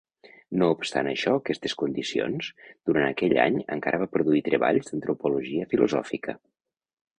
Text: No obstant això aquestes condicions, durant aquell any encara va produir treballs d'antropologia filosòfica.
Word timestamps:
No 0.61 0.69
obstant 0.75 1.09
això 1.11 1.33
aquestes 1.39 1.75
condicions, 1.81 2.49
durant 2.91 3.05
aquell 3.11 3.37
any 3.45 3.61
encara 3.77 4.01
va 4.05 4.09
produir 4.17 4.43
treballs 4.51 4.91
d'antropologia 4.91 5.71
filosòfica. 5.77 6.39